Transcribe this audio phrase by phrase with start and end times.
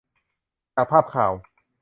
[0.75, 1.33] จากภาพข่าว